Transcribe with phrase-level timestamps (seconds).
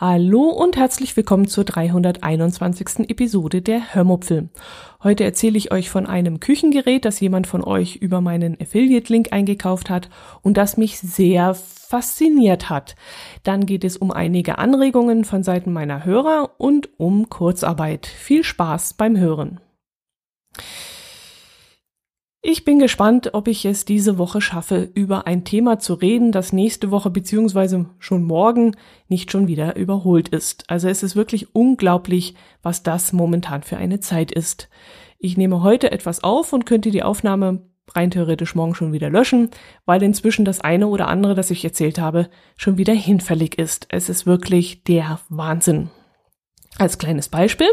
[0.00, 3.10] Hallo und herzlich willkommen zur 321.
[3.10, 4.48] Episode der Hörmupfel.
[5.02, 9.90] Heute erzähle ich euch von einem Küchengerät, das jemand von euch über meinen Affiliate-Link eingekauft
[9.90, 10.08] hat
[10.40, 12.96] und das mich sehr fasziniert hat.
[13.42, 18.06] Dann geht es um einige Anregungen von Seiten meiner Hörer und um Kurzarbeit.
[18.06, 19.60] Viel Spaß beim Hören.
[22.42, 26.54] Ich bin gespannt, ob ich es diese Woche schaffe, über ein Thema zu reden, das
[26.54, 28.76] nächste Woche beziehungsweise schon morgen
[29.08, 30.64] nicht schon wieder überholt ist.
[30.68, 34.70] Also es ist wirklich unglaublich, was das momentan für eine Zeit ist.
[35.18, 37.60] Ich nehme heute etwas auf und könnte die Aufnahme
[37.94, 39.50] rein theoretisch morgen schon wieder löschen,
[39.84, 43.86] weil inzwischen das eine oder andere, das ich erzählt habe, schon wieder hinfällig ist.
[43.90, 45.90] Es ist wirklich der Wahnsinn.
[46.78, 47.68] Als kleines Beispiel.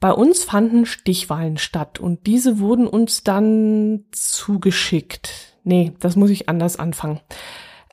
[0.00, 5.56] Bei uns fanden Stichwahlen statt und diese wurden uns dann zugeschickt.
[5.64, 7.20] Nee, das muss ich anders anfangen.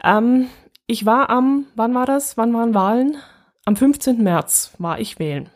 [0.03, 0.47] Ähm,
[0.85, 2.37] ich war am, wann war das?
[2.37, 3.17] Wann waren Wahlen?
[3.65, 4.21] Am 15.
[4.21, 5.49] März war ich wählen.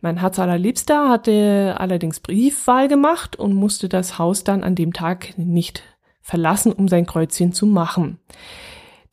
[0.00, 5.36] Mein Herz allerliebster hatte allerdings Briefwahl gemacht und musste das Haus dann an dem Tag
[5.36, 5.82] nicht
[6.22, 8.18] verlassen, um sein Kreuzchen zu machen.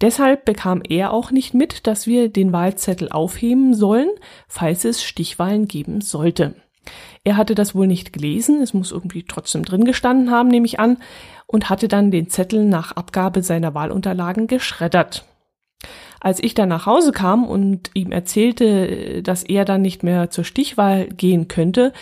[0.01, 4.09] Deshalb bekam er auch nicht mit, dass wir den Wahlzettel aufheben sollen,
[4.47, 6.55] falls es Stichwahlen geben sollte.
[7.23, 10.79] Er hatte das wohl nicht gelesen, es muss irgendwie trotzdem drin gestanden haben, nehme ich
[10.79, 10.97] an,
[11.47, 15.25] und hatte dann den Zettel nach Abgabe seiner Wahlunterlagen geschreddert.
[16.19, 20.43] Als ich dann nach Hause kam und ihm erzählte, dass er dann nicht mehr zur
[20.43, 21.93] Stichwahl gehen könnte,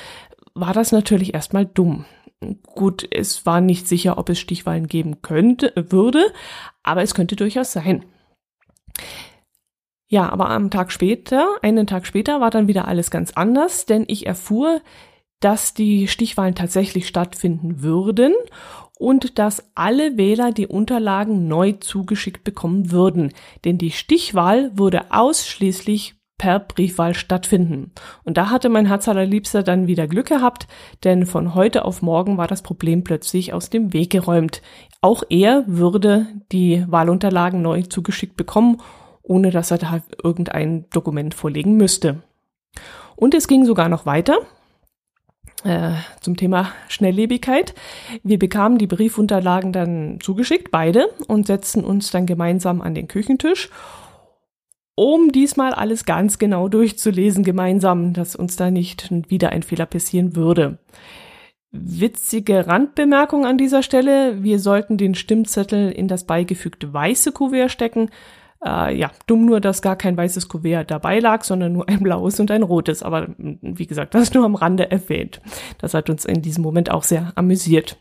[0.53, 2.05] war das natürlich erstmal dumm.
[2.63, 6.31] Gut, es war nicht sicher, ob es Stichwahlen geben könnte, würde,
[6.83, 8.05] aber es könnte durchaus sein.
[10.07, 14.05] Ja, aber am Tag später, einen Tag später, war dann wieder alles ganz anders, denn
[14.07, 14.81] ich erfuhr,
[15.39, 18.33] dass die Stichwahlen tatsächlich stattfinden würden
[18.97, 23.33] und dass alle Wähler die Unterlagen neu zugeschickt bekommen würden.
[23.65, 27.91] Denn die Stichwahl würde ausschließlich per Briefwahl stattfinden.
[28.23, 30.67] Und da hatte mein Herz allerliebster dann wieder Glück gehabt,
[31.03, 34.61] denn von heute auf morgen war das Problem plötzlich aus dem Weg geräumt.
[35.01, 38.81] Auch er würde die Wahlunterlagen neu zugeschickt bekommen,
[39.23, 42.21] ohne dass er da irgendein Dokument vorlegen müsste.
[43.15, 44.39] Und es ging sogar noch weiter.
[45.63, 47.73] Äh, zum Thema Schnelllebigkeit.
[48.21, 53.71] Wir bekamen die Briefunterlagen dann zugeschickt, beide, und setzten uns dann gemeinsam an den Küchentisch
[54.95, 60.35] um diesmal alles ganz genau durchzulesen gemeinsam, dass uns da nicht wieder ein Fehler passieren
[60.35, 60.79] würde.
[61.71, 64.41] Witzige Randbemerkung an dieser Stelle.
[64.41, 68.09] Wir sollten den Stimmzettel in das beigefügte weiße Kuvert stecken.
[68.65, 72.39] Äh, ja, dumm nur, dass gar kein weißes Kuvert dabei lag, sondern nur ein blaues
[72.39, 73.03] und ein rotes.
[73.03, 75.41] Aber wie gesagt, das nur am Rande erwähnt.
[75.77, 77.97] Das hat uns in diesem Moment auch sehr amüsiert.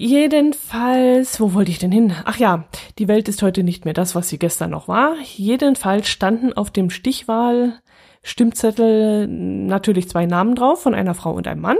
[0.00, 2.12] Jedenfalls, wo wollte ich denn hin?
[2.24, 2.66] Ach ja,
[3.00, 5.16] die Welt ist heute nicht mehr das, was sie gestern noch war.
[5.24, 7.80] Jedenfalls standen auf dem Stichwahl
[8.22, 11.78] Stimmzettel natürlich zwei Namen drauf von einer Frau und einem Mann.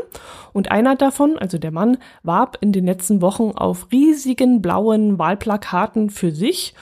[0.53, 6.11] Und einer davon, also der Mann, warb in den letzten Wochen auf riesigen blauen Wahlplakaten
[6.11, 6.75] für sich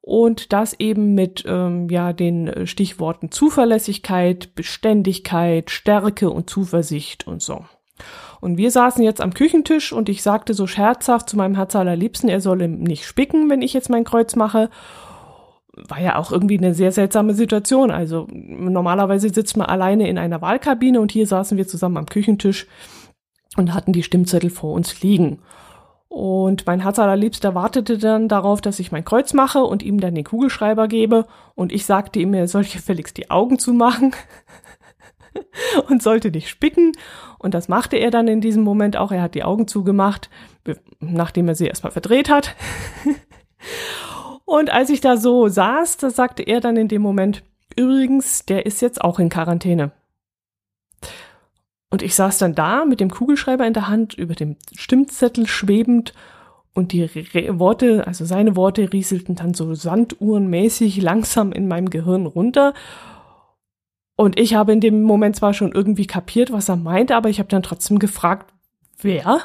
[0.00, 7.66] und das eben mit ähm, ja den Stichworten Zuverlässigkeit, Beständigkeit, Stärke und Zuversicht und so.
[8.40, 12.28] Und wir saßen jetzt am Küchentisch und ich sagte so scherzhaft zu meinem Herz allerliebsten,
[12.28, 14.70] er solle nicht spicken, wenn ich jetzt mein Kreuz mache.
[15.72, 17.90] War ja auch irgendwie eine sehr seltsame Situation.
[17.90, 22.66] Also normalerweise sitzt man alleine in einer Wahlkabine und hier saßen wir zusammen am Küchentisch
[23.56, 25.40] und hatten die Stimmzettel vor uns liegen.
[26.08, 30.14] Und mein Herz allerliebster wartete dann darauf, dass ich mein Kreuz mache und ihm dann
[30.14, 31.26] den Kugelschreiber gebe.
[31.54, 34.12] Und ich sagte ihm, er soll gefälligst die Augen zumachen
[35.88, 36.92] und sollte nicht spicken.
[37.38, 39.12] Und das machte er dann in diesem Moment auch.
[39.12, 40.30] Er hat die Augen zugemacht,
[41.00, 42.54] nachdem er sie erstmal verdreht hat.
[44.44, 47.42] und als ich da so saß, da sagte er dann in dem Moment,
[47.76, 49.92] übrigens, der ist jetzt auch in Quarantäne.
[51.90, 56.12] Und ich saß dann da mit dem Kugelschreiber in der Hand, über dem Stimmzettel schwebend
[56.74, 62.26] und die Re Worte, also seine Worte rieselten dann so sanduhrenmäßig langsam in meinem Gehirn
[62.26, 62.74] runter
[64.20, 67.38] und ich habe in dem Moment zwar schon irgendwie kapiert, was er meinte, aber ich
[67.38, 68.52] habe dann trotzdem gefragt,
[69.00, 69.38] wer?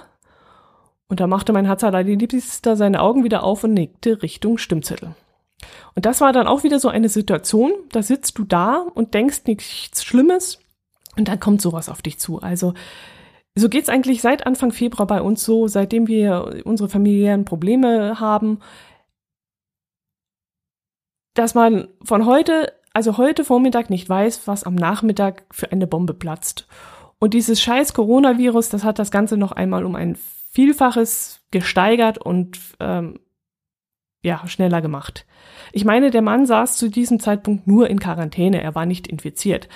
[1.07, 5.13] Und da machte mein Herz allein liebster seine Augen wieder auf und nickte Richtung Stimmzettel.
[5.93, 9.43] Und das war dann auch wieder so eine Situation, da sitzt du da und denkst
[9.45, 10.57] nichts Schlimmes
[11.15, 12.41] und dann kommt sowas auf dich zu.
[12.41, 12.73] Also
[13.55, 18.59] So geht's eigentlich seit Anfang Februar bei uns so, seitdem wir unsere familiären Probleme haben,
[21.35, 26.13] dass man von heute, also heute Vormittag nicht weiß, was am Nachmittag für eine Bombe
[26.13, 26.67] platzt.
[27.19, 30.15] Und dieses scheiß Coronavirus, das hat das Ganze noch einmal um ein
[30.51, 33.19] Vielfaches gesteigert und ähm,
[34.21, 35.25] ja, schneller gemacht.
[35.71, 39.67] Ich meine, der Mann saß zu diesem Zeitpunkt nur in Quarantäne, er war nicht infiziert.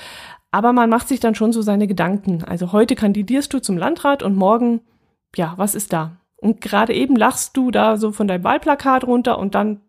[0.51, 2.43] Aber man macht sich dann schon so seine Gedanken.
[2.43, 4.81] Also heute kandidierst du zum Landrat und morgen,
[5.35, 6.17] ja, was ist da?
[6.37, 9.81] Und gerade eben lachst du da so von deinem Wahlplakat runter und dann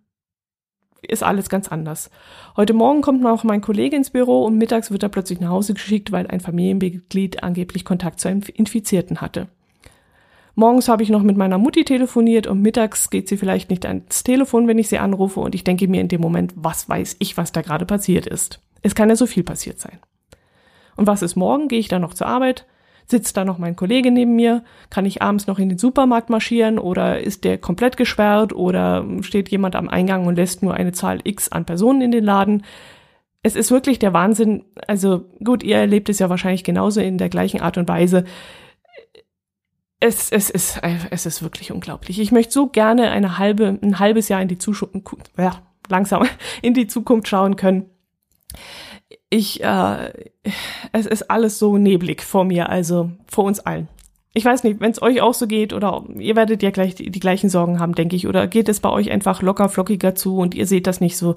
[1.02, 2.10] ist alles ganz anders.
[2.56, 5.74] Heute Morgen kommt noch mein Kollege ins Büro und mittags wird er plötzlich nach Hause
[5.74, 9.48] geschickt, weil ein Familienmitglied angeblich Kontakt zu einem Infizierten hatte.
[10.54, 14.24] Morgens habe ich noch mit meiner Mutti telefoniert und mittags geht sie vielleicht nicht ans
[14.24, 17.36] Telefon, wenn ich sie anrufe und ich denke mir in dem Moment, was weiß ich,
[17.36, 18.60] was da gerade passiert ist.
[18.82, 20.00] Es kann ja so viel passiert sein.
[20.96, 21.68] Und was ist morgen?
[21.68, 22.66] Gehe ich dann noch zur Arbeit?
[23.10, 24.62] Sitzt da noch mein Kollege neben mir?
[24.90, 29.48] Kann ich abends noch in den Supermarkt marschieren oder ist der komplett gesperrt oder steht
[29.48, 32.64] jemand am Eingang und lässt nur eine Zahl X an Personen in den Laden?
[33.42, 34.64] Es ist wirklich der Wahnsinn.
[34.86, 38.24] Also gut, ihr erlebt es ja wahrscheinlich genauso in der gleichen Art und Weise.
[40.00, 42.20] Es, es, ist, es ist wirklich unglaublich.
[42.20, 46.26] Ich möchte so gerne eine halbe, ein halbes Jahr in die Zukunft, ja, langsam
[46.62, 47.86] in die Zukunft schauen können
[49.30, 50.12] ich, äh,
[50.92, 53.88] es ist alles so neblig vor mir, also vor uns allen.
[54.34, 57.10] Ich weiß nicht, wenn es euch auch so geht oder ihr werdet ja gleich die,
[57.10, 60.38] die, gleichen Sorgen haben, denke ich, oder geht es bei euch einfach locker flockiger zu
[60.38, 61.34] und ihr seht das nicht so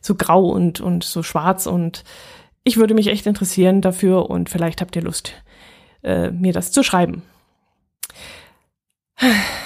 [0.00, 2.04] so grau und und so schwarz und
[2.64, 5.34] ich würde mich echt interessieren dafür und vielleicht habt ihr Lust,
[6.02, 7.22] äh, mir das zu schreiben.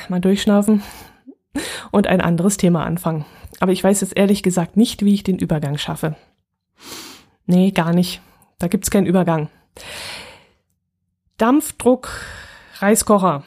[0.08, 0.82] Mal durchschnaufen
[1.91, 3.25] und ein anderes Thema anfangen.
[3.61, 6.17] Aber ich weiß jetzt ehrlich gesagt nicht, wie ich den Übergang schaffe.
[7.46, 8.20] Nee, gar nicht.
[8.58, 9.48] Da gibt's keinen Übergang.
[11.38, 12.08] Dampfdruck
[12.78, 13.43] Reiskocher.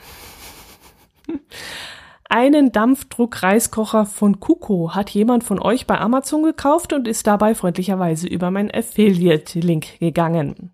[2.32, 8.28] Einen Dampfdruck-Reiskocher von Kuko hat jemand von euch bei Amazon gekauft und ist dabei freundlicherweise
[8.28, 10.72] über meinen Affiliate-Link gegangen.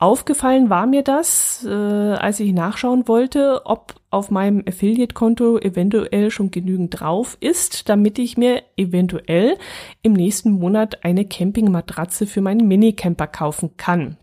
[0.00, 6.50] Aufgefallen war mir das, äh, als ich nachschauen wollte, ob auf meinem Affiliate-Konto eventuell schon
[6.50, 9.58] genügend drauf ist, damit ich mir eventuell
[10.00, 14.16] im nächsten Monat eine Campingmatratze für meinen Minicamper kaufen kann.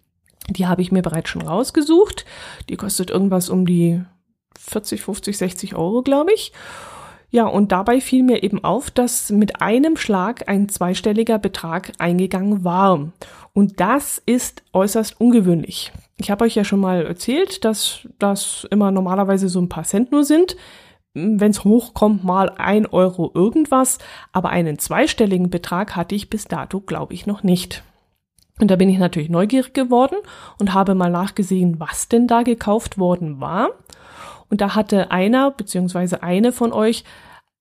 [0.49, 2.25] Die habe ich mir bereits schon rausgesucht.
[2.69, 4.01] Die kostet irgendwas um die
[4.59, 6.53] 40, 50, 60 Euro, glaube ich.
[7.29, 12.63] Ja, und dabei fiel mir eben auf, dass mit einem Schlag ein zweistelliger Betrag eingegangen
[12.63, 13.11] war.
[13.53, 15.91] Und das ist äußerst ungewöhnlich.
[16.17, 20.11] Ich habe euch ja schon mal erzählt, dass das immer normalerweise so ein paar Cent
[20.11, 20.55] nur sind.
[21.13, 23.97] Wenn es hochkommt, mal ein Euro irgendwas.
[24.31, 27.83] Aber einen zweistelligen Betrag hatte ich bis dato, glaube ich, noch nicht.
[28.59, 30.15] Und da bin ich natürlich neugierig geworden
[30.59, 33.69] und habe mal nachgesehen, was denn da gekauft worden war.
[34.49, 37.03] Und da hatte einer beziehungsweise eine von euch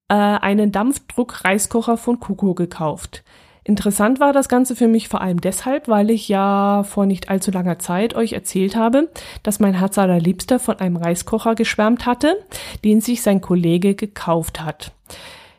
[0.09, 3.25] äh, einen Dampfdruck-Reiskocher von Kuko gekauft.
[3.65, 7.51] Interessant war das Ganze für mich vor allem deshalb, weil ich ja vor nicht allzu
[7.51, 9.11] langer Zeit euch erzählt habe,
[9.43, 12.37] dass mein Herz allerliebster von einem Reiskocher geschwärmt hatte,
[12.85, 14.93] den sich sein Kollege gekauft hat.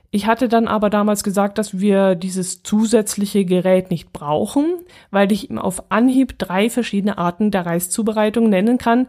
[0.10, 4.66] Ich hatte dann aber damals gesagt, dass wir dieses zusätzliche Gerät nicht brauchen,
[5.12, 9.08] weil ich ihm auf Anhieb drei verschiedene Arten der Reiszubereitung nennen kann,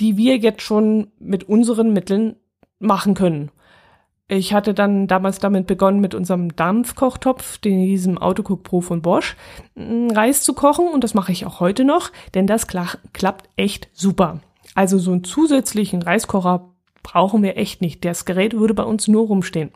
[0.00, 2.36] die wir jetzt schon mit unseren Mitteln
[2.78, 3.50] machen können.
[4.30, 9.36] Ich hatte dann damals damit begonnen, mit unserem Dampfkochtopf, diesem Autocook Pro von Bosch,
[9.74, 14.40] Reis zu kochen und das mache ich auch heute noch, denn das klappt echt super.
[14.74, 18.04] Also so einen zusätzlichen Reiskocher brauchen wir echt nicht.
[18.04, 19.72] Das Gerät würde bei uns nur rumstehen.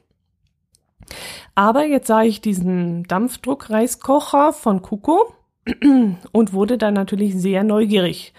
[1.55, 5.35] Aber jetzt sah ich diesen Dampfdruckreiskocher von Kuko
[6.33, 8.35] und wurde dann natürlich sehr neugierig.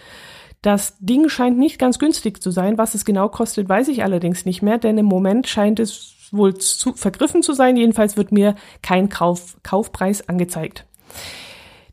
[0.63, 2.77] Das Ding scheint nicht ganz günstig zu sein.
[2.77, 6.55] Was es genau kostet, weiß ich allerdings nicht mehr, denn im Moment scheint es wohl
[6.55, 7.75] zu, vergriffen zu sein.
[7.75, 10.86] Jedenfalls wird mir kein Kauf, Kaufpreis angezeigt.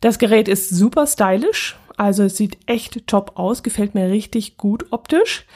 [0.00, 4.86] Das Gerät ist super stylisch, also es sieht echt top aus, gefällt mir richtig gut
[4.92, 5.46] optisch.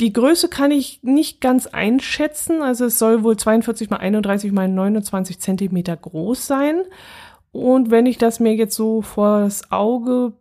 [0.00, 4.68] Die Größe kann ich nicht ganz einschätzen, also es soll wohl 42 mal 31 mal
[4.68, 6.82] 29 Zentimeter groß sein.
[7.52, 10.34] Und wenn ich das mir jetzt so vor das Auge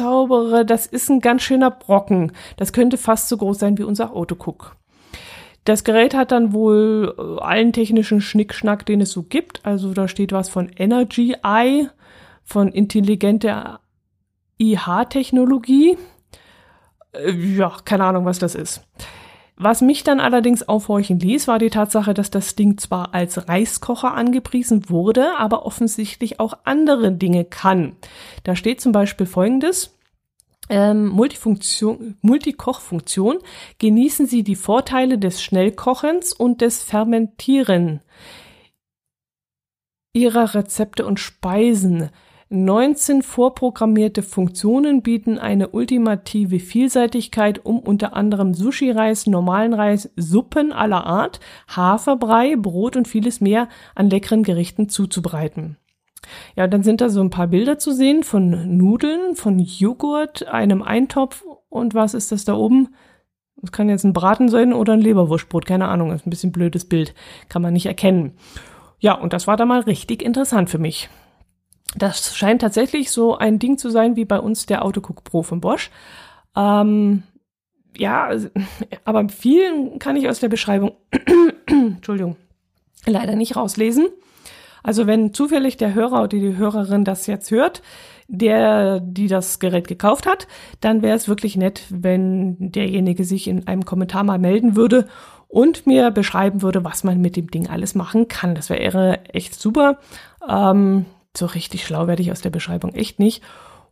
[0.00, 2.32] zaubere, das ist ein ganz schöner Brocken.
[2.56, 4.76] Das könnte fast so groß sein wie unser Autocook.
[5.64, 9.64] Das Gerät hat dann wohl äh, allen technischen Schnickschnack, den es so gibt.
[9.66, 11.88] Also da steht was von Energy Eye,
[12.44, 13.80] von intelligenter
[14.58, 15.98] IH-Technologie.
[17.12, 18.82] Äh, ja, keine Ahnung, was das ist.
[19.62, 24.14] Was mich dann allerdings aufhorchen ließ, war die Tatsache, dass das Ding zwar als Reiskocher
[24.14, 27.96] angepriesen wurde, aber offensichtlich auch andere Dinge kann.
[28.42, 29.98] Da steht zum Beispiel Folgendes.
[30.70, 33.40] ähm, Multifunktion, Multikochfunktion
[33.76, 38.00] genießen Sie die Vorteile des Schnellkochens und des Fermentieren
[40.14, 42.08] ihrer Rezepte und Speisen.
[42.52, 51.06] 19 vorprogrammierte Funktionen bieten eine ultimative Vielseitigkeit, um unter anderem Sushi-Reis, normalen Reis, Suppen aller
[51.06, 51.38] Art,
[51.68, 55.76] Haferbrei, Brot und vieles mehr an leckeren Gerichten zuzubereiten.
[56.56, 60.82] Ja, dann sind da so ein paar Bilder zu sehen von Nudeln, von Joghurt, einem
[60.82, 62.88] Eintopf und was ist das da oben?
[63.62, 66.84] Das kann jetzt ein Braten sein oder ein Leberwurstbrot, keine Ahnung, ist ein bisschen blödes
[66.84, 67.14] Bild,
[67.48, 68.32] kann man nicht erkennen.
[68.98, 71.08] Ja, und das war da mal richtig interessant für mich.
[71.96, 75.60] Das scheint tatsächlich so ein Ding zu sein wie bei uns der Autocook Pro von
[75.60, 75.90] Bosch.
[76.56, 77.24] Ähm,
[77.96, 78.30] ja,
[79.04, 80.92] aber vielen kann ich aus der Beschreibung,
[81.66, 82.36] Entschuldigung,
[83.06, 84.08] leider nicht rauslesen.
[84.82, 87.82] Also wenn zufällig der Hörer oder die Hörerin das jetzt hört,
[88.28, 90.46] der, die das Gerät gekauft hat,
[90.80, 95.06] dann wäre es wirklich nett, wenn derjenige sich in einem Kommentar mal melden würde
[95.48, 98.54] und mir beschreiben würde, was man mit dem Ding alles machen kann.
[98.54, 99.98] Das wäre echt super.
[100.48, 101.06] Ähm,
[101.36, 103.42] so richtig schlau werde ich aus der Beschreibung echt nicht.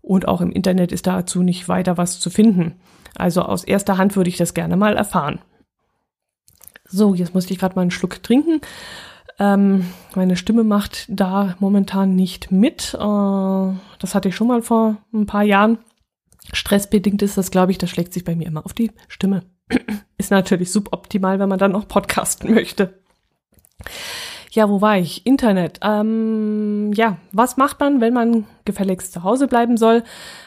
[0.01, 2.81] Und auch im Internet ist dazu nicht weiter was zu finden.
[3.17, 5.41] Also aus erster Hand würde ich das gerne mal erfahren.
[6.85, 8.61] So, jetzt musste ich gerade mal einen Schluck trinken.
[9.39, 12.95] Ähm, meine Stimme macht da momentan nicht mit.
[12.95, 15.79] Äh, das hatte ich schon mal vor ein paar Jahren.
[16.53, 19.43] Stressbedingt ist das, glaube ich, das schlägt sich bei mir immer auf die Stimme.
[20.19, 22.99] ist natürlich suboptimal, wenn man dann noch podcasten möchte.
[24.51, 25.27] Ja, wo war ich?
[25.27, 25.81] Internet.
[25.83, 30.03] Ähm, ja, was macht man, wenn man gefälligst zu Hause bleiben soll?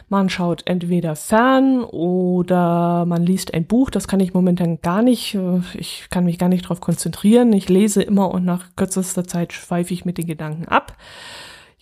[0.10, 3.90] Man schaut entweder fern oder man liest ein Buch.
[3.90, 5.38] Das kann ich momentan gar nicht.
[5.76, 7.54] Ich kann mich gar nicht darauf konzentrieren.
[7.54, 10.98] Ich lese immer und nach kürzester Zeit schweife ich mit den Gedanken ab.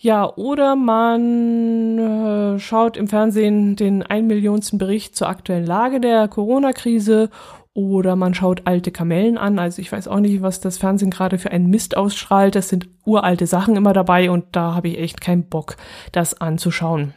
[0.02, 6.26] Ja, oder man äh, schaut im Fernsehen den ein Millionsten Bericht zur aktuellen Lage der
[6.26, 7.28] Corona-Krise
[7.72, 9.58] oder man schaut alte Kamellen an.
[9.58, 12.54] Also ich weiß auch nicht, was das Fernsehen gerade für einen Mist ausstrahlt.
[12.54, 15.76] Das sind uralte Sachen immer dabei und da habe ich echt keinen Bock,
[16.12, 17.14] das anzuschauen.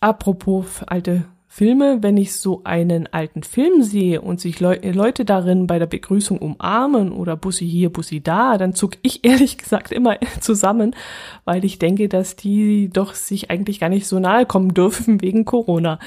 [0.00, 5.68] Apropos alte Filme, wenn ich so einen alten Film sehe und sich Le Leute darin
[5.68, 10.18] bei der Begrüßung umarmen oder Bussi hier, Bussi da, dann zuck ich ehrlich gesagt immer
[10.40, 10.96] zusammen,
[11.44, 15.44] weil ich denke, dass die doch sich eigentlich gar nicht so nahe kommen dürfen wegen
[15.44, 16.00] Corona.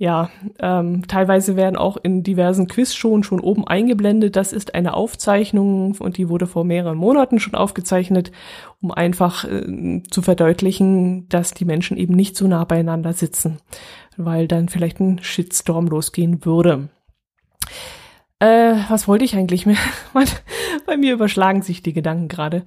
[0.00, 0.30] Ja,
[0.60, 4.34] ähm, teilweise werden auch in diversen Quizshows schon oben eingeblendet.
[4.34, 8.32] Das ist eine Aufzeichnung und die wurde vor mehreren Monaten schon aufgezeichnet,
[8.80, 13.58] um einfach äh, zu verdeutlichen, dass die Menschen eben nicht so nah beieinander sitzen,
[14.16, 16.88] weil dann vielleicht ein Shitstorm losgehen würde.
[18.38, 19.76] Äh, was wollte ich eigentlich mehr?
[20.86, 22.64] Bei mir überschlagen sich die Gedanken gerade.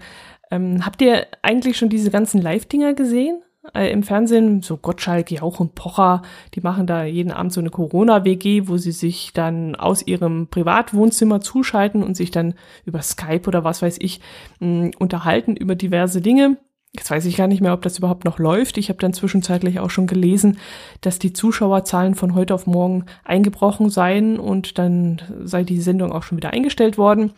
[0.52, 3.42] Ähm, habt ihr eigentlich schon diese ganzen Live-Dinger gesehen?
[3.74, 6.22] Äh, im Fernsehen, so Gottschalk, Jauch und Pocher,
[6.53, 11.41] die machen da jeden Abend so eine Corona-WG, wo sie sich dann aus ihrem Privatwohnzimmer
[11.41, 12.55] zuschalten und sich dann
[12.86, 14.20] über Skype oder was weiß ich
[14.60, 16.58] mh, unterhalten über diverse Dinge.
[16.96, 18.77] Jetzt weiß ich gar nicht mehr, ob das überhaupt noch läuft.
[18.77, 20.60] Ich habe dann zwischenzeitlich auch schon gelesen,
[21.01, 26.22] dass die Zuschauerzahlen von heute auf morgen eingebrochen seien und dann sei die Sendung auch
[26.22, 27.32] schon wieder eingestellt worden,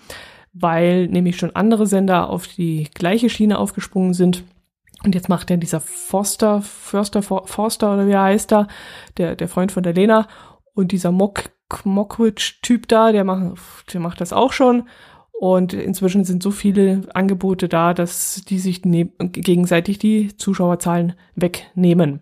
[0.51, 4.43] weil nämlich schon andere Sender auf die gleiche Schiene aufgesprungen sind
[5.05, 8.67] und jetzt macht er dieser Forster, Förster, Forster oder wie er heißt da,
[9.17, 10.27] der, der Freund von der Lena
[10.73, 11.43] und dieser Mock,
[11.83, 14.87] Mockridge-Typ da, der macht, der macht das auch schon.
[15.39, 22.21] Und inzwischen sind so viele Angebote da, dass die sich gegenseitig die Zuschauerzahlen wegnehmen.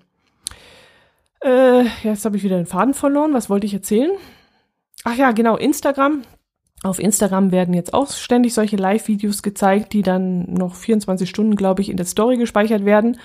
[1.42, 3.34] Äh, jetzt habe ich wieder den Faden verloren.
[3.34, 4.12] Was wollte ich erzählen?
[5.04, 6.24] Ach ja, genau, Instagram.
[6.84, 11.82] Auf Instagram werden jetzt auch ständig solche Live-Videos gezeigt, die dann noch 24 Stunden, glaube
[11.82, 13.20] ich, in der Story gespeichert werden.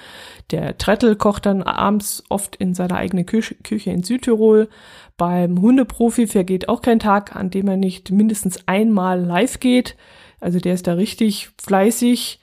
[0.53, 3.57] Der Trettel kocht dann abends oft in seiner eigenen Küche,
[3.91, 4.69] in Südtirol.
[5.17, 9.97] Beim Hundeprofi vergeht auch kein Tag, an dem er nicht mindestens einmal live geht.
[10.38, 12.38] Also der ist da richtig fleißig.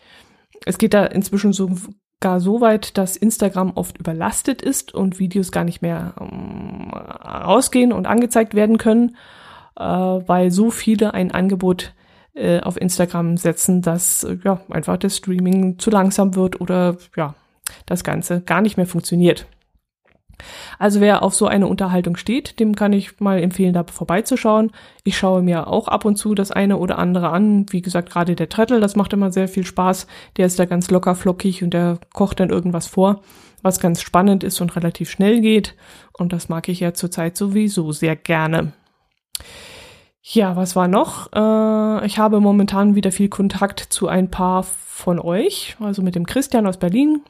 [0.65, 5.63] Es geht da inzwischen sogar so weit, dass Instagram oft überlastet ist und Videos gar
[5.63, 9.15] nicht mehr ähm, rausgehen und angezeigt werden können
[9.77, 11.93] äh, weil so viele ein Angebot
[12.33, 17.35] äh, auf Instagram setzen, dass äh, ja einfach das Streaming zu langsam wird oder ja
[17.85, 19.47] das Ganze gar nicht mehr funktioniert.
[20.79, 24.71] Also wer auf so eine Unterhaltung steht, dem kann ich mal empfehlen, da vorbeizuschauen.
[25.03, 27.65] Ich schaue mir auch ab und zu das eine oder andere an.
[27.69, 30.07] Wie gesagt, gerade der Trettel, das macht immer sehr viel Spaß.
[30.37, 33.21] Der ist da ganz locker flockig und der kocht dann irgendwas vor,
[33.61, 35.75] was ganz spannend ist und relativ schnell geht.
[36.17, 38.73] Und das mag ich ja zurzeit sowieso sehr gerne.
[40.21, 41.31] Ja, was war noch?
[41.33, 46.25] Äh, ich habe momentan wieder viel Kontakt zu ein paar von euch, also mit dem
[46.25, 47.21] Christian aus Berlin.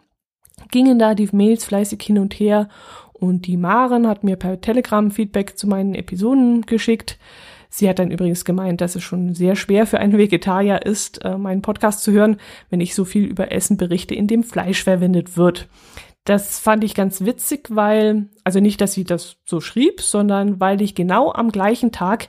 [0.72, 2.70] gingen da die Mails fleißig hin und her
[3.12, 7.18] und die Maren hat mir per Telegram Feedback zu meinen Episoden geschickt.
[7.70, 11.38] Sie hat dann übrigens gemeint, dass es schon sehr schwer für einen Vegetarier ist, äh,
[11.38, 12.38] meinen Podcast zu hören,
[12.70, 15.68] wenn ich so viel über Essen berichte, in dem Fleisch verwendet wird.
[16.26, 20.82] Das fand ich ganz witzig, weil, also nicht, dass sie das so schrieb, sondern weil
[20.82, 22.28] ich genau am gleichen Tag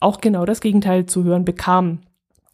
[0.00, 2.00] auch genau das Gegenteil zu hören bekam.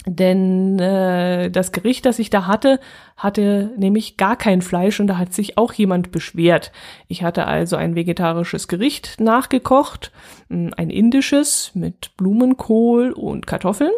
[0.06, 2.78] Denn äh, das Gericht, das ich da hatte,
[3.16, 6.72] hatte nämlich gar kein Fleisch und da hat sich auch jemand beschwert.
[7.08, 10.12] Ich hatte also ein vegetarisches Gericht nachgekocht,
[10.50, 13.92] hm, ein indisches mit Blumenkohl und Kartoffeln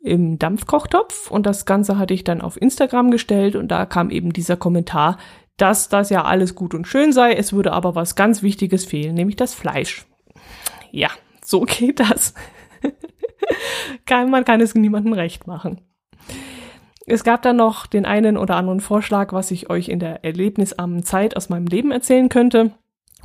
[0.00, 4.32] im Dampfkochtopf und das Ganze hatte ich dann auf Instagram gestellt und da kam eben
[4.32, 5.18] dieser Kommentar,
[5.58, 9.14] dass das ja alles gut und schön sei, es würde aber was ganz Wichtiges fehlen,
[9.14, 10.06] nämlich das Fleisch.
[10.90, 11.10] Ja,
[11.44, 12.32] so geht das.
[14.08, 15.80] man kann es niemandem recht machen.
[17.06, 21.02] Es gab dann noch den einen oder anderen Vorschlag, was ich euch in der erlebnisarmen
[21.04, 22.72] Zeit aus meinem Leben erzählen könnte.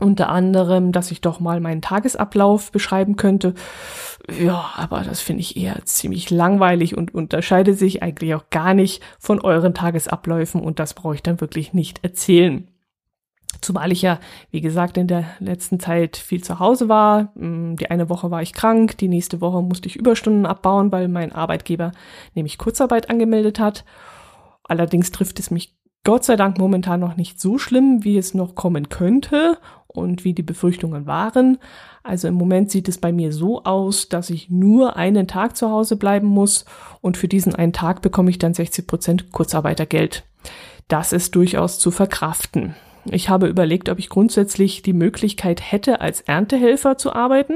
[0.04, 3.54] Unter anderem, dass ich doch mal meinen Tagesablauf beschreiben könnte.
[4.40, 9.02] Ja, aber das finde ich eher ziemlich langweilig und unterscheidet sich eigentlich auch gar nicht
[9.18, 12.68] von euren Tagesabläufen und das brauche ich dann wirklich nicht erzählen.
[13.62, 14.20] Zumal ich ja,
[14.52, 17.32] wie gesagt, in der letzten Zeit viel zu Hause war.
[17.36, 21.08] Mm, die eine Woche war ich krank, die nächste Woche musste ich Überstunden abbauen, weil
[21.08, 21.94] mein Arbeitgeber
[22.36, 23.86] nämlich Kurzarbeit angemeldet hat.
[24.64, 28.56] Allerdings trifft es mich Gott sei Dank momentan noch nicht so schlimm, wie es noch
[28.56, 29.58] kommen könnte
[29.88, 31.60] und wie die Befürchtungen waren.
[32.04, 35.70] Also im Moment sieht es bei mir so aus, dass ich nur einen Tag zu
[35.70, 36.66] Hause bleiben muss
[37.00, 40.26] und für diesen einen Tag bekomme ich dann 60 Prozent Kurzarbeitergeld.
[40.90, 42.76] Das ist durchaus zu verkraften.
[43.06, 47.56] Ich habe überlegt, ob ich grundsätzlich die Möglichkeit hätte, als Erntehelfer zu arbeiten.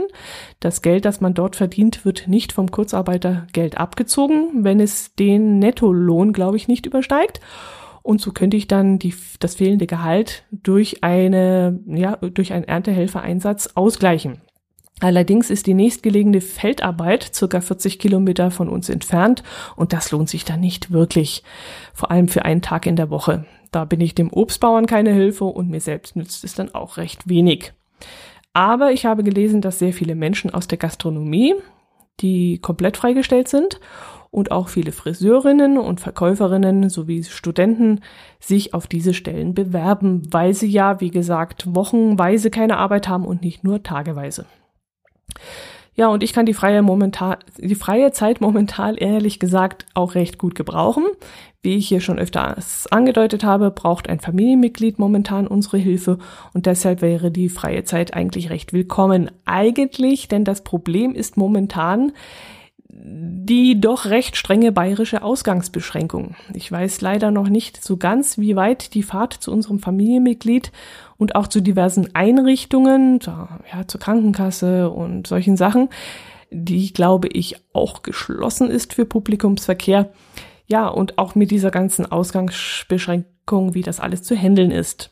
[0.62, 6.32] Das Geld, das man dort verdient, wird nicht vom Kurzarbeitergeld abgezogen, wenn es den Nettolohn,
[6.32, 7.42] glaube ich, nicht übersteigt.
[8.08, 13.72] Und so könnte ich dann die, das fehlende Gehalt durch eine, ja, durch einen Erntehelfereinsatz
[13.76, 14.38] ausgleichen.
[15.02, 19.43] Allerdings ist die nächstgelegene Feldarbeit circa 40 Kilometer von uns entfernt
[19.76, 21.43] und das lohnt sich dann nicht wirklich,
[21.93, 23.46] vor allem für einen Tag in der Woche.
[23.72, 27.28] Da bin ich dem Obstbauern keine Hilfe und mir selbst nützt es dann auch recht
[27.28, 27.74] wenig.
[28.54, 31.56] Aber ich habe gelesen, dass sehr viele Menschen aus der Gastronomie,
[32.22, 33.82] die komplett freigestellt sind
[34.32, 38.02] und auch viele Friseurinnen und Verkäuferinnen sowie Studenten
[38.40, 43.42] sich auf diese Stellen bewerben, weil sie ja, wie gesagt, wochenweise keine Arbeit haben und
[43.42, 44.46] nicht nur tageweise.
[45.98, 50.38] Ja, und ich kann die freie, momentan, die freie Zeit momentan ehrlich gesagt auch recht
[50.38, 51.06] gut gebrauchen.
[51.63, 56.20] Wie ich hier schon öfters angedeutet habe, braucht ein Familienmitglied momentan unsere Hilfe
[56.54, 59.32] und deshalb wäre die freie Zeit eigentlich recht willkommen.
[59.46, 62.12] Eigentlich, denn das Problem ist momentan,
[63.00, 66.36] die doch recht strenge bayerische Ausgangsbeschränkung.
[66.54, 70.72] Ich weiß leider noch nicht so ganz, wie weit die Fahrt zu unserem Familienmitglied
[71.18, 75.90] und auch zu diversen Einrichtungen, ja, zur Krankenkasse und solchen Sachen,
[76.50, 80.10] die glaube ich auch geschlossen ist für Publikumsverkehr.
[80.66, 85.12] Ja, und auch mit dieser ganzen Ausgangsbeschränkung, wie das alles zu handeln ist.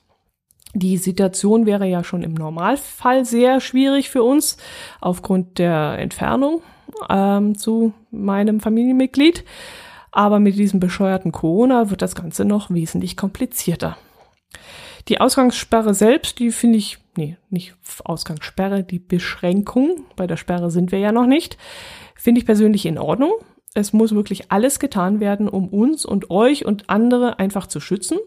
[0.78, 4.58] Die Situation wäre ja schon im Normalfall sehr schwierig für uns
[5.00, 6.62] aufgrund der Entfernung
[7.10, 9.46] ähm, zu meinem Familienmitglied.
[10.12, 13.98] Aber mit diesem bescheuerten Corona wird das Ganze noch wesentlich komplizierter.
[15.08, 20.92] Die Ausgangssperre selbst, die finde ich, nee, nicht Ausgangssperre, die Beschränkung, bei der Sperre sind
[20.92, 21.58] wir ja noch nicht,
[22.16, 23.32] finde ich persönlich in Ordnung.
[23.74, 28.18] Es muss wirklich alles getan werden, um uns und euch und andere einfach zu schützen.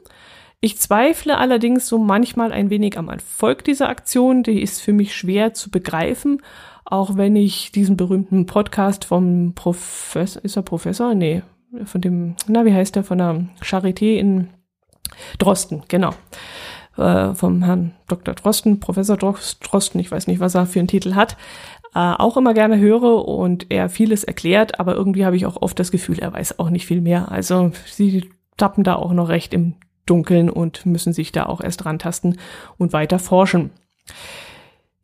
[0.61, 4.43] Ich zweifle allerdings so manchmal ein wenig am Erfolg dieser Aktion.
[4.43, 6.43] Die ist für mich schwer zu begreifen,
[6.85, 11.15] auch wenn ich diesen berühmten Podcast vom Professor, ist er Professor?
[11.15, 11.43] Nee,
[11.85, 14.49] von dem, na, wie heißt der, von der Charité in
[15.39, 16.11] Drosten, genau.
[16.97, 18.35] Äh, vom Herrn Dr.
[18.35, 21.37] Drosten, Professor Drosten, ich weiß nicht, was er für einen Titel hat,
[21.95, 25.79] äh, auch immer gerne höre und er vieles erklärt, aber irgendwie habe ich auch oft
[25.79, 27.31] das Gefühl, er weiß auch nicht viel mehr.
[27.31, 29.75] Also sie tappen da auch noch recht im
[30.09, 32.39] Dunkeln und müssen sich da auch erst rantasten
[32.77, 33.71] und weiter forschen.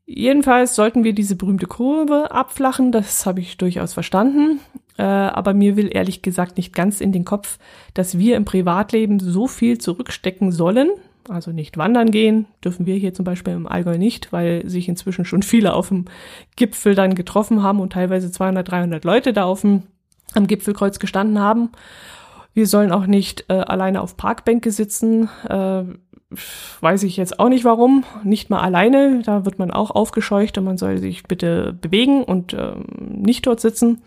[0.07, 4.61] Jedenfalls sollten wir diese berühmte Kurve abflachen, das habe ich durchaus verstanden.
[4.97, 7.59] Äh, aber mir will ehrlich gesagt nicht ganz in den Kopf,
[7.95, 10.90] dass wir im Privatleben so viel zurückstecken sollen.
[11.29, 15.25] Also nicht wandern gehen, dürfen wir hier zum Beispiel im Allgäu nicht, weil sich inzwischen
[15.25, 16.05] schon viele auf dem
[16.55, 19.85] Gipfel dann getroffen haben und teilweise 200, 300 Leute da auf dem,
[20.35, 21.71] am Gipfelkreuz gestanden haben.
[22.55, 25.29] Wir sollen auch nicht äh, alleine auf Parkbänke sitzen.
[25.49, 25.85] Äh,
[26.81, 28.05] weiß ich jetzt auch nicht warum.
[28.23, 32.55] Nicht mal alleine, da wird man auch aufgescheucht und man soll sich bitte bewegen und
[32.55, 34.03] ähm, nicht dort sitzen.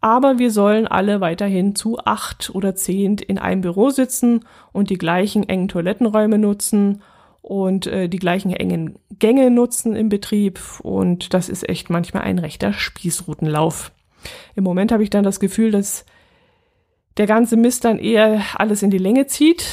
[0.00, 4.98] aber wir sollen alle weiterhin zu acht oder zehn in einem Büro sitzen und die
[4.98, 7.02] gleichen engen Toilettenräume nutzen
[7.40, 10.60] und äh, die gleichen engen Gänge nutzen im Betrieb.
[10.82, 13.92] Und das ist echt manchmal ein rechter Spießrutenlauf.
[14.54, 16.04] Im Moment habe ich dann das Gefühl, dass
[17.16, 19.64] der ganze Mist dann eher alles in die Länge zieht,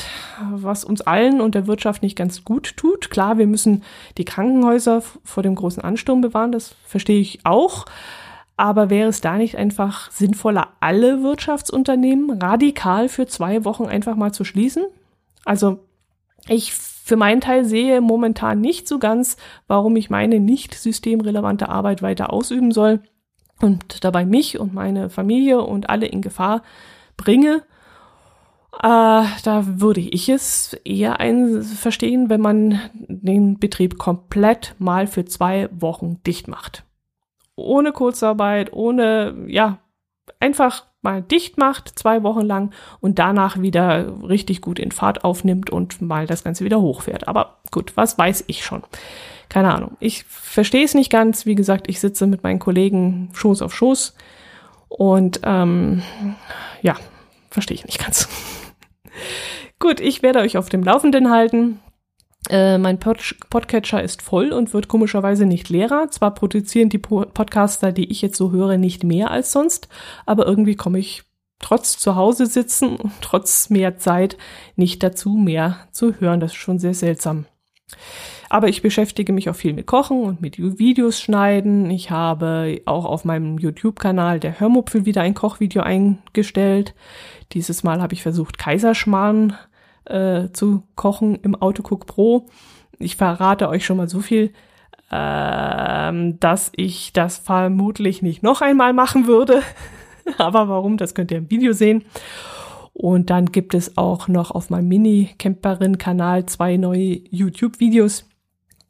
[0.51, 3.09] was uns allen und der Wirtschaft nicht ganz gut tut.
[3.09, 3.83] Klar, wir müssen
[4.17, 7.85] die Krankenhäuser vor dem großen Ansturm bewahren, das verstehe ich auch.
[8.57, 14.33] Aber wäre es da nicht einfach sinnvoller, alle Wirtschaftsunternehmen radikal für zwei Wochen einfach mal
[14.33, 14.83] zu schließen?
[15.43, 15.79] Also
[16.47, 22.03] ich für meinen Teil sehe momentan nicht so ganz, warum ich meine nicht systemrelevante Arbeit
[22.03, 23.01] weiter ausüben soll
[23.59, 26.61] und dabei mich und meine Familie und alle in Gefahr
[27.17, 27.63] bringe.
[28.79, 31.17] Äh, da würde ich es eher
[31.75, 36.85] verstehen, wenn man den Betrieb komplett mal für zwei Wochen dicht macht
[37.61, 39.79] ohne Kurzarbeit, ohne, ja,
[40.39, 45.69] einfach mal dicht macht, zwei Wochen lang und danach wieder richtig gut in Fahrt aufnimmt
[45.69, 47.27] und mal das Ganze wieder hochfährt.
[47.27, 48.83] Aber gut, was weiß ich schon?
[49.49, 49.97] Keine Ahnung.
[49.99, 51.45] Ich verstehe es nicht ganz.
[51.45, 54.15] Wie gesagt, ich sitze mit meinen Kollegen Schoß auf Schoß
[54.91, 56.03] und ähm,
[56.81, 56.97] ja,
[57.49, 58.27] verstehe ich nicht ganz.
[59.79, 61.79] gut, ich werde euch auf dem Laufenden halten.
[62.49, 66.09] Äh, mein Pod Podcatcher ist voll und wird komischerweise nicht leerer.
[66.11, 69.87] Zwar produzieren die po Podcaster, die ich jetzt so höre, nicht mehr als sonst,
[70.25, 71.23] aber irgendwie komme ich
[71.59, 74.37] trotz zu Hause sitzen und trotz mehr Zeit
[74.75, 76.41] nicht dazu, mehr zu hören.
[76.41, 77.45] Das ist schon sehr seltsam.
[78.49, 81.89] Aber ich beschäftige mich auch viel mit Kochen und mit Videos schneiden.
[81.89, 86.93] Ich habe auch auf meinem YouTube-Kanal der Hörmupfel wieder ein Kochvideo eingestellt.
[87.53, 89.55] Dieses Mal habe ich versucht, Kaiserschmarrn
[90.05, 92.47] äh, zu kochen im Autocook Pro.
[92.99, 94.51] Ich verrate euch schon mal so viel,
[95.11, 99.61] ähm, dass ich das vermutlich nicht noch einmal machen würde.
[100.37, 102.03] Aber warum, das könnt ihr im Video sehen.
[103.01, 108.25] Und dann gibt es auch noch auf meinem Mini-Camperin-Kanal zwei neue YouTube-Videos.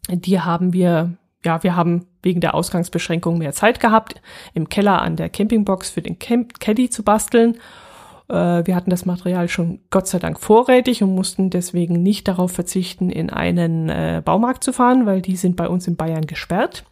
[0.09, 1.13] Die haben wir,
[1.45, 4.21] ja, wir haben wegen der Ausgangsbeschränkung mehr Zeit gehabt,
[4.53, 7.55] im Keller an der Campingbox für den Camp Caddy zu basteln.
[8.27, 12.51] Äh, wir hatten das Material schon Gott sei Dank vorrätig und mussten deswegen nicht darauf
[12.51, 16.83] verzichten, in einen äh, Baumarkt zu fahren, weil die sind bei uns in Bayern gesperrt.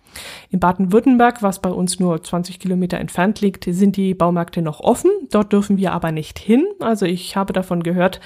[0.49, 5.11] In Baden-Württemberg, was bei uns nur 20 Kilometer entfernt liegt, sind die Baumärkte noch offen.
[5.31, 6.65] Dort dürfen wir aber nicht hin.
[6.79, 8.19] Also ich habe davon gehört,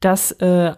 [0.00, 0.72] dass äh,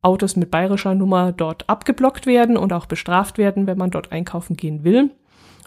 [0.00, 4.56] Autos mit bayerischer Nummer dort abgeblockt werden und auch bestraft werden, wenn man dort einkaufen
[4.56, 5.10] gehen will.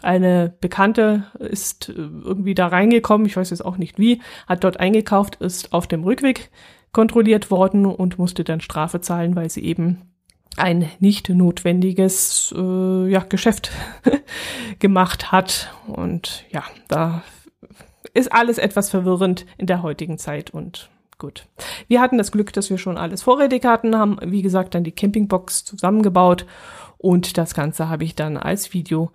[0.02, 4.80] Eine Bekannte ist äh, irgendwie da reingekommen, ich weiß jetzt auch nicht wie, hat dort
[4.80, 6.50] eingekauft, ist auf dem Rückweg
[6.92, 10.11] kontrolliert worden und musste dann Strafe zahlen, weil sie eben
[10.56, 13.70] ein nicht notwendiges äh, ja, Geschäft
[14.78, 15.72] gemacht hat.
[15.86, 17.22] Und ja, da
[18.14, 21.46] ist alles etwas verwirrend in der heutigen Zeit und gut.
[21.88, 24.92] Wir hatten das Glück, dass wir schon alles vorrätig hatten, haben, wie gesagt, dann die
[24.92, 26.46] Campingbox zusammengebaut
[26.98, 29.10] und das Ganze habe ich dann als Video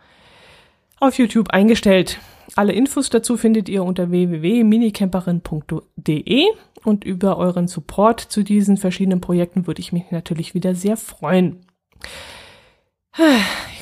[1.00, 2.20] auf YouTube eingestellt.
[2.56, 6.46] Alle Infos dazu findet ihr unter www.minicamperin.de
[6.88, 11.66] und über euren Support zu diesen verschiedenen Projekten würde ich mich natürlich wieder sehr freuen.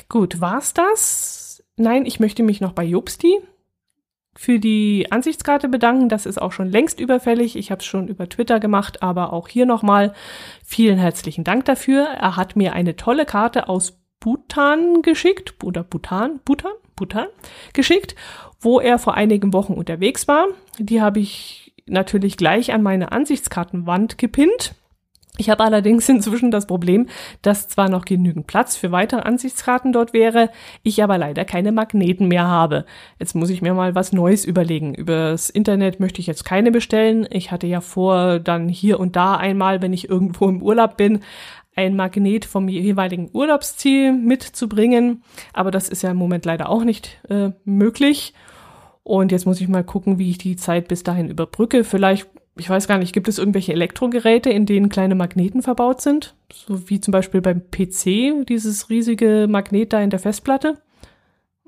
[0.08, 1.64] Gut, war's das?
[1.76, 3.38] Nein, ich möchte mich noch bei Jobsti
[4.34, 6.08] für die Ansichtskarte bedanken.
[6.08, 7.56] Das ist auch schon längst überfällig.
[7.56, 10.12] Ich habe es schon über Twitter gemacht, aber auch hier nochmal
[10.64, 12.04] vielen herzlichen Dank dafür.
[12.04, 17.28] Er hat mir eine tolle Karte aus Bhutan geschickt oder Bhutan, Bhutan, Bhutan
[17.72, 18.16] geschickt,
[18.60, 20.46] wo er vor einigen Wochen unterwegs war.
[20.78, 24.74] Die habe ich natürlich gleich an meine Ansichtskartenwand gepinnt.
[25.38, 27.06] Ich habe allerdings inzwischen das Problem,
[27.42, 30.50] dass zwar noch genügend Platz für weitere Ansichtskarten dort wäre,
[30.82, 32.86] ich aber leider keine Magneten mehr habe.
[33.18, 34.94] Jetzt muss ich mir mal was Neues überlegen.
[34.94, 37.26] Übers Internet möchte ich jetzt keine bestellen.
[37.30, 41.20] Ich hatte ja vor, dann hier und da einmal, wenn ich irgendwo im Urlaub bin,
[41.74, 45.22] ein Magnet vom jeweiligen Urlaubsziel mitzubringen.
[45.52, 48.32] Aber das ist ja im Moment leider auch nicht äh, möglich.
[49.06, 51.84] Und jetzt muss ich mal gucken, wie ich die Zeit bis dahin überbrücke.
[51.84, 56.34] Vielleicht, ich weiß gar nicht, gibt es irgendwelche Elektrogeräte, in denen kleine Magneten verbaut sind?
[56.52, 60.82] So wie zum Beispiel beim PC, dieses riesige Magnet da in der Festplatte?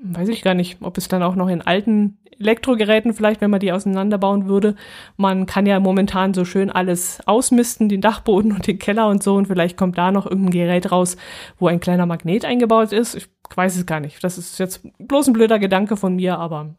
[0.03, 3.61] Weiß ich gar nicht, ob es dann auch noch in alten Elektrogeräten vielleicht, wenn man
[3.61, 4.75] die auseinanderbauen würde.
[5.17, 9.37] Man kann ja momentan so schön alles ausmisten, den Dachboden und den Keller und so.
[9.37, 11.17] Und vielleicht kommt da noch irgendein Gerät raus,
[11.61, 13.15] wo ein kleiner Magnet eingebaut ist.
[13.15, 14.25] Ich weiß es gar nicht.
[14.25, 16.75] Das ist jetzt bloß ein blöder Gedanke von mir, aber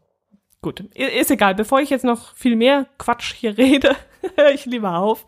[0.62, 1.54] Gut, ist egal.
[1.54, 3.96] Bevor ich jetzt noch viel mehr Quatsch hier rede,
[4.36, 5.26] höre ich lieber auf.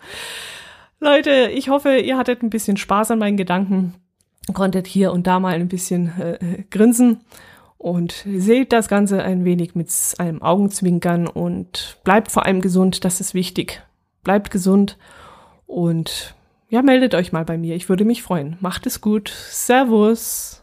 [1.00, 3.94] Leute, ich hoffe, ihr hattet ein bisschen Spaß an meinen Gedanken,
[4.52, 7.20] konntet hier und da mal ein bisschen äh, äh, grinsen
[7.76, 13.20] und seht das Ganze ein wenig mit einem Augenzwinkern und bleibt vor allem gesund, das
[13.20, 13.82] ist wichtig.
[14.22, 14.96] Bleibt gesund
[15.66, 16.36] und
[16.68, 17.74] ja, meldet euch mal bei mir.
[17.74, 18.56] Ich würde mich freuen.
[18.60, 19.28] Macht es gut.
[19.28, 20.61] Servus.